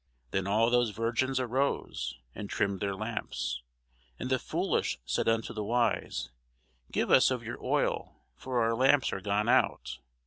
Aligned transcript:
Then 0.31 0.47
all 0.47 0.71
those 0.71 0.89
virgins 0.89 1.39
arose, 1.39 2.17
and 2.33 2.49
trimmed 2.49 2.79
their 2.79 2.95
lamps. 2.95 3.61
And 4.17 4.31
the 4.31 4.39
foolish 4.39 4.97
said 5.05 5.29
unto 5.29 5.53
the 5.53 5.63
wise, 5.63 6.31
Give 6.91 7.11
us 7.11 7.29
of 7.29 7.43
your 7.43 7.63
oil; 7.63 8.15
for 8.35 8.63
our 8.63 8.73
lamps 8.73 9.13
are 9.13 9.21
gone 9.21 9.47
out. 9.47 9.99